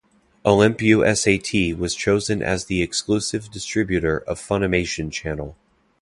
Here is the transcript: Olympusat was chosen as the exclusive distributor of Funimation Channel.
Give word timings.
Olympusat 0.43 1.77
was 1.77 1.93
chosen 1.93 2.41
as 2.41 2.65
the 2.65 2.81
exclusive 2.81 3.51
distributor 3.51 4.17
of 4.21 4.39
Funimation 4.39 5.11
Channel. 5.11 5.55